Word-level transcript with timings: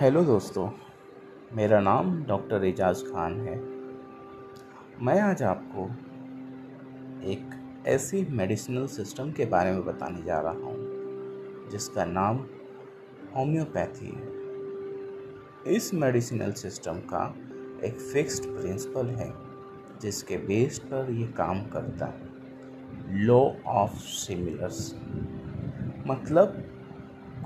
Hello 0.00 0.22
दोस्तों, 0.24 0.70
मेरा 1.56 1.80
नाम 1.80 2.24
डॉक्टर 2.24 2.64
एजाज 2.64 3.00
खान 3.02 3.40
है। 3.40 3.54
मैं 5.04 5.20
आज 5.20 5.42
आपको 5.42 5.86
एक 7.30 7.50
ऐसी 7.86 8.26
मेडिसिनल 8.30 8.86
सिस्टम 8.86 9.32
के 9.32 9.44
बारे 9.44 9.72
में 9.72 9.84
बताने 9.84 10.22
जा 10.22 10.40
रहा 10.40 10.52
हूँ, 10.52 11.70
जिसका 11.70 12.04
नाम 12.04 12.36
होम्योपैथी 13.36 14.06
है। 14.06 15.74
इस 15.74 15.94
मेडिसिनल 15.94 16.52
सिस्टम 16.52 16.92
का 16.92 17.34
एक 17.84 17.98
फिक्स्ड 18.12 18.44
प्रिंसिपल 18.44 19.06
है, 19.06 19.32
जिसके 20.00 20.36
बेस 20.36 20.78
पर 20.78 21.10
ये 21.10 21.26
काम 21.26 21.64
करता 21.64 22.06
है। 22.06 23.24
लॉ 23.26 23.40
ऑफ़ 23.66 23.96
सिमिलर्स 23.96 24.94
मतलब 26.06 26.62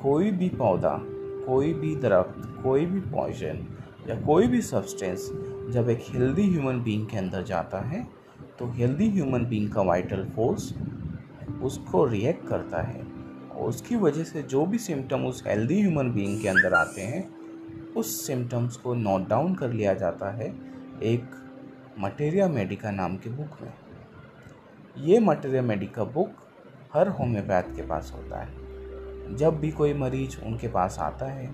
कोई 0.02 0.30
भी 0.30 0.48
पौधा 0.48 1.11
कोई 1.46 1.72
भी 1.72 1.94
दरख्त 1.96 2.62
कोई 2.62 2.86
भी 2.86 3.00
पॉइजन 3.10 3.66
या 4.08 4.20
कोई 4.20 4.46
भी 4.46 4.60
सब्सटेंस 4.62 5.28
जब 5.72 5.88
एक 5.90 6.04
हेल्दी 6.08 6.48
ह्यूमन 6.48 6.82
बीइंग 6.82 7.06
के 7.06 7.16
अंदर 7.16 7.42
जाता 7.42 7.80
है 7.80 8.06
तो 8.58 8.70
हेल्दी 8.72 9.08
ह्यूमन 9.10 9.44
बीइंग 9.46 9.70
का 9.72 9.82
वाइटल 9.82 10.24
फोर्स 10.36 10.72
उसको 11.62 12.04
रिएक्ट 12.04 12.46
करता 12.48 12.82
है। 12.82 13.00
और 13.52 13.68
उसकी 13.68 13.96
वजह 13.96 14.24
से 14.24 14.42
जो 14.42 14.64
भी 14.66 14.78
सिम्टम 14.78 15.24
उस 15.26 15.42
हेल्दी 15.46 15.80
ह्यूमन 15.80 16.10
बीइंग 16.12 16.40
के 16.40 16.48
अंदर 16.48 16.74
आते 16.74 17.00
हैं, 17.00 17.28
उस 17.96 18.26
सिम्टम्स 18.26 18.76
को 18.76 18.94
नोट 18.94 19.28
डाउन 19.28 19.54
कर 19.54 19.72
लिया 19.72 19.94
जाता 19.94 20.30
है 20.30 20.48
एक 21.02 21.24
मटेरिया 21.98 22.48
मेडिका 22.48 22.90
नाम 22.90 23.16
के 23.16 23.30
बुक 23.30 23.62
में। 23.62 23.72
ये 24.98 25.20
मटेरिया 25.20 25.62
मेडिका 25.62 26.04
बुक 26.04 26.32
हर 26.94 27.08
होम्योपैथ 27.08 27.76
के 27.76 27.82
पास 27.82 28.12
होता 28.16 28.42
है। 28.42 28.61
जब 29.36 29.58
भी 29.60 29.70
कोई 29.70 29.94
मरीज़ 29.94 30.36
उनके 30.44 30.68
पास 30.68 30.98
आता 31.00 31.26
है 31.26 31.50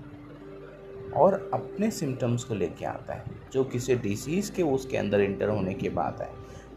और 1.16 1.50
अपने 1.54 1.90
सिम्टम्स 1.90 2.44
को 2.44 2.54
लेके 2.54 2.84
आता 2.84 3.14
है, 3.14 3.24
जो 3.52 3.64
किसी 3.64 3.94
डिसीज़ 3.94 4.52
के 4.52 4.62
उसके 4.62 4.96
अंदर 4.96 5.20
इंटर 5.20 5.48
होने 5.48 5.74
के 5.74 5.88
बाद 5.88 6.22
है 6.22 6.30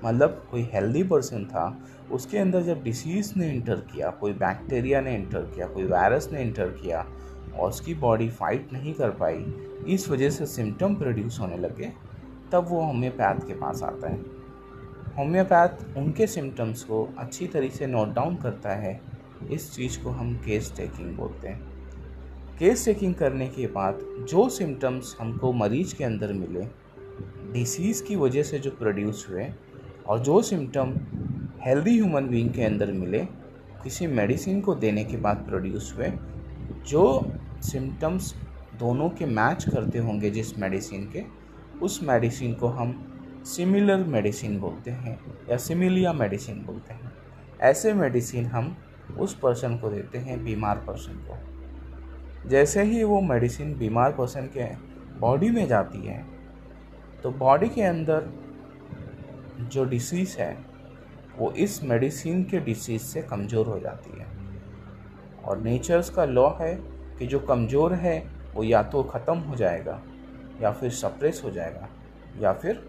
मतलब 0.06 0.48
कोई 0.52 0.62
हेल्दी 0.74 1.04
पर्सन 1.04 1.46
था, 1.46 1.84
उसके 2.12 2.38
अंदर 2.38 2.62
जब 2.62 2.84
डिसीज़ 2.84 3.34
ने 3.38 3.50
इंटर 3.50 3.76
किया, 3.76 4.10
कोई 4.10 4.34
बैक्टीरिया 4.34 5.02
ने 5.02 5.16
इंटर 5.16 5.42
किया, 5.42 5.68
कोई 5.68 5.84
वायरस 5.84 6.30
ने 6.32 6.42
इंटर 6.42 6.70
किया 6.70 7.06
और 7.56 7.70
उसकी 7.70 7.94
बॉडी 7.94 8.30
फाइट 8.30 8.74
नहीं 8.74 8.94
कर 8.94 9.10
पाई, 9.10 9.46
इस 9.88 10.10
वजह 10.10 10.30
से 10.30 10.46
सिम्टम 10.46 10.96
प्रोड्यूस 10.96 11.40
होने 11.40 11.58
लगे, 11.58 11.92
तब 12.52 12.66
वो 12.70 12.82
होम्योपैथ 12.82 13.48
के 13.48 13.54
पास 13.54 13.84
आता 13.84 14.10
है। 14.10 14.20
होम्योपैथ 15.18 15.98
उनके 15.98 16.28
सिम्टम्स 16.28 16.84
को 16.84 17.08
अच्छी 17.18 17.48
तरीके 17.48 17.76
से 17.76 17.88
नोट 17.88 18.14
डाउन 18.14 18.36
करता 18.36 18.70
है 18.70 19.02
इस 19.50 19.74
चीज़ 19.76 20.04
को 20.04 20.10
हम 20.10 20.36
केस 20.36 20.74
टेकिंग 20.78 21.18
बोलते 21.18 21.48
हैं। 21.48 21.62
केस 22.60 22.86
टेकिंग 22.86 23.16
करने 23.16 23.48
के 23.48 23.68
बाद 23.68 24.00
जो 24.30 24.50
सिम्टम्स 24.50 25.16
हमको 25.20 25.54
मरीज़ 25.54 25.96
के 25.96 26.04
अंदर 26.04 26.34
मिले 26.34 26.66
डिसीज़ 27.54 28.04
की 28.04 28.16
वजह 28.16 28.44
से 28.44 28.60
जो 28.60 28.72
प्रोड्यूस 28.72 29.28
हुए, 29.30 29.54
और 30.08 30.20
जो 30.20 30.42
सिम्टम 30.42 30.96
हेल्दी 31.62 31.92
ह्यूमन 31.92 32.28
बीइंग 32.28 32.50
के 32.50 32.64
अंदर 32.64 32.92
मिले, 32.92 33.20
किसी 33.84 34.08
मेडिसिन 34.08 34.62
को 34.62 34.76
देने 34.76 35.04
के 35.04 35.18
बाद 35.18 35.38
प्रोड्यूस 35.38 35.94
हुए, 35.98 36.12
जो 36.88 37.32
सिम्टम्स 37.62 38.36
दोनों 38.80 39.10
के 39.10 39.26
मैच 39.26 39.70
करते 39.70 40.00
होंगे 40.00 40.30
जिस 40.30 40.60
मेडिसिन 40.60 41.06
के, 41.06 41.24
उस 41.82 42.04
मेडिसिन 42.04 42.54
को 42.54 42.68
हम 42.68 43.08
सिमिलर 43.46 43.98
मेडिसिन 43.98 44.60
बोलते 44.60 44.92
हैं, 44.92 45.20
या 45.50 45.58
सिमिलिया 45.58 46.14
मेडिसिन 46.14 46.64
बोलते 46.66 46.94
हैं। 46.94 47.12
ऐसे 47.62 47.94
मेडिसिन 47.94 48.46
हम 48.46 48.78
उस 49.14 49.34
पर्सन 49.40 49.78
को 49.78 49.90
देते 49.90 50.18
हैं, 50.18 50.44
बीमार 50.44 50.84
पर्सन 50.88 51.24
को। 51.28 52.50
जैसे 52.50 52.84
ही 52.84 53.04
वो 53.04 53.22
मेडिसिन 53.22 53.74
बीमार 53.78 54.12
पर्सन 54.12 54.50
के 54.58 54.66
बॉडी 55.20 55.50
में 55.50 55.68
जाती 55.68 56.00
है 56.00 56.26
तो 57.24 57.32
बॉडी 57.32 57.68
के 57.70 57.82
अंदर 57.82 58.30
जो 59.62 59.84
डिसीज़ 59.86 60.38
है, 60.38 60.58
वो 61.38 61.52
इस 61.52 61.84
मेडिसिन 61.84 62.44
के 62.44 62.60
डिसीज़ 62.60 63.02
से 63.02 63.22
कमज़ोर 63.22 63.68
हो 63.68 63.80
जाती 63.80 64.20
है। 64.20 64.26
और 65.46 65.60
नेचर्स 65.60 66.10
का 66.10 66.26
लॉ 66.26 66.50
है 66.60 66.74
कि 67.20 67.28
जो 67.28 67.40
कमज़ोर 67.40 67.94
है, 67.94 68.18
वो 68.56 68.64
या 68.64 68.82
तो 68.84 69.04
ख़त्म 69.04 69.38
हो 69.38 69.56
जाएगा, 69.56 70.02
या 70.62 70.72
फिर 70.72 70.90
सप्रेस 70.92 71.42
हो 71.46 71.52
जाएगा, 71.52 71.88
या 72.40 72.54
फिर 72.54 72.84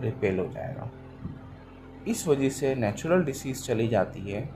रिपेल 0.00 0.38
हो 0.38 0.46
जाएगा। 0.46 0.90
इस 2.08 2.26
वजह 2.28 2.48
से 2.50 2.74
नेचुरल 2.74 3.24
डिसीज़ 3.24 3.62
चली 3.62 3.88
जाती 3.88 4.20
है 4.20 4.48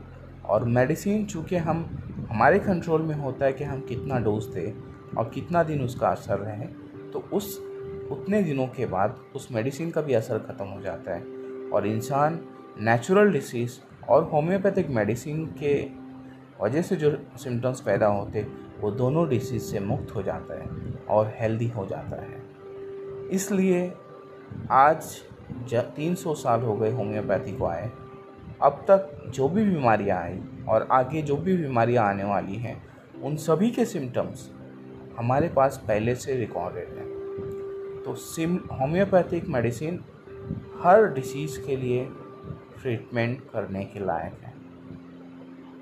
और 0.48 0.64
मेडिसिन 0.64 1.24
चूँकि 1.26 1.56
हम, 1.56 1.84
हमारे 2.30 2.58
कंट्रोल 2.58 3.02
में 3.02 3.14
होता 3.14 3.44
है 3.44 3.52
कि 3.52 3.64
हम 3.64 3.80
कितना 3.80 4.18
डोज 4.18 4.44
दें 4.44 5.16
और 5.16 5.30
कितना 5.34 5.62
दिन 5.62 5.82
उसका 5.82 6.08
असर 6.08 6.38
रहे 6.38 6.66
तो 7.10 7.18
उस, 7.32 7.58
उतने 8.10 8.42
दिनों 8.42 8.66
के 8.66 8.86
बाद 8.86 9.18
उस 9.36 9.48
मेडिसिन 9.52 9.90
का 9.90 10.00
भी 10.00 10.14
असर 10.14 10.38
ख़त्म 10.38 10.64
हो 10.64 10.80
जाता 10.80 11.14
है। 11.14 11.70
और 11.70 11.86
इंसान 11.86 12.40
नेचुरल 12.80 13.32
डिसीज़ 13.32 13.78
और 14.08 14.24
होम्योपैथिक 14.24 14.88
मेडिसिन 14.90 15.44
के 15.62 15.74
वजह 16.60 16.82
से 16.82 16.96
जो 16.96 17.10
सिम्टम्स 17.38 17.80
पैदा 17.80 18.06
होते, 18.06 18.46
वो 18.80 18.90
दोनों 18.90 19.28
डिसीज़ 19.28 19.62
से 19.62 19.80
मुक्त 19.80 20.14
हो 20.14 20.22
जाता 20.22 20.58
है 20.60 20.94
और 21.10 21.32
हेल्दी 21.36 21.68
हो 21.68 21.86
जाता 21.86 22.22
है। 22.22 22.42
इसलिए 23.30 23.92
आज 24.70 25.16
तीन 25.72 26.14
सौ 26.14 26.34
साल 26.34 26.62
हो 26.62 26.76
गए 26.76 26.90
होम्योपैथी 26.92 27.56
को 27.56 27.66
आए 27.66 27.90
अब 28.62 28.84
तक 28.90 29.30
जो 29.34 29.48
भी 29.48 29.64
बीमारियाँ 29.64 30.22
आई 30.22 30.40
और 30.68 30.88
आगे 30.92 31.22
जो 31.22 31.36
भी 31.36 31.56
बीमारियाँ 31.56 32.04
आने 32.04 32.24
वाली 32.24 32.56
हैं, 32.56 32.82
उन 33.22 33.36
सभी 33.36 33.70
के 33.70 33.84
सिम्टम्स 33.84 34.50
हमारे 35.18 35.48
पास 35.48 35.84
पहले 35.88 36.14
से 36.14 36.36
रिकॉर्डेड 36.36 36.88
हैं। 36.88 37.08
तो 38.04 38.14
सिम 38.14 38.56
होम्योपैथिक 38.56 39.48
मेडिसिन 39.48 40.04
हर 40.82 41.12
डिसीज़ 41.12 41.66
के 41.66 41.76
लिए 41.76 42.04
ट्रीटमेंट 42.82 43.40
करने 43.50 43.84
के 43.84 44.00
लायक 44.00 44.44
है। 44.44 44.52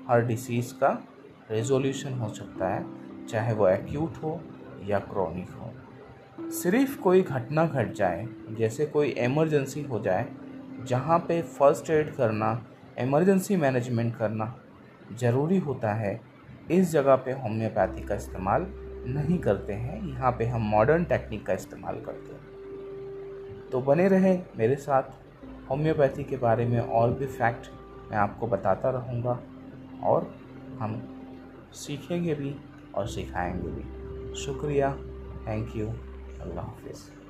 हर 0.07 0.25
डिसीज़ 0.25 0.73
का 0.73 1.07
रेजोल्यूशन 1.51 2.13
हो 2.13 2.29
सकता 2.29 2.67
है, 2.67 2.85
चाहे 3.25 3.53
वो 3.53 3.67
एक्यूट 3.67 4.13
हो 4.23 4.41
या 4.85 4.99
क्रॉनिक 4.99 5.49
हो। 5.49 5.73
सिर्फ़ 6.51 7.01
कोई 7.01 7.21
घटना 7.21 7.65
घट 7.65 7.93
जाए, 7.93 8.27
जैसे 8.49 8.85
कोई 8.85 9.15
एमरजेंसी 9.17 9.81
हो 9.81 9.99
जाए 9.99 10.27
जहाँ 10.83 11.19
पे 11.19 11.41
फ़र्स्ट 11.41 11.89
एड 11.89 12.15
करना, 12.15 12.65
इमरजेंसी 12.99 13.55
मैनेजमेंट 13.55 14.17
करना 14.17 14.59
ज़रूरी 15.13 15.57
होता 15.57 15.93
है, 15.93 16.21
इस 16.71 16.91
जगह 16.91 17.15
पे 17.15 17.31
होम्योपैथी 17.31 18.03
का 18.03 18.15
इस्तेमाल 18.15 18.65
नहीं 19.07 19.37
करते 19.37 19.73
हैं। 19.73 20.07
यहाँ 20.07 20.31
पे 20.31 20.45
हम 20.45 20.61
मॉडर्न 20.61 21.03
टेक्निक 21.03 21.45
का 21.45 21.53
इस्तेमाल 21.53 21.95
करते 21.95 22.33
हैं। 22.33 22.47
तो 23.69 23.81
बने 23.81 24.07
रहें 24.07 24.45
मेरे 24.57 24.75
साथ। 24.75 25.03
होम्योपैथी 25.69 26.23
के 26.23 26.37
बारे 26.37 26.65
में 26.65 26.79
और 26.79 27.13
भी 27.13 27.25
फैक्ट 27.25 27.71
मैं 28.11 28.17
आपको 28.17 28.47
बताता 28.47 28.89
रहूँगा 28.89 29.39
और 30.03 30.35
हम 30.79 31.19
सीखेंगे 31.73 32.35
भी 32.35 32.55
और 32.95 33.07
सिखाएँगे 33.07 33.67
भी। 33.67 34.35
शुक्रिया। 34.35 34.97
Thank 35.47 35.75
you. 35.75 35.87
अल्लाह 36.41 36.65
हाफिज़। 36.65 37.26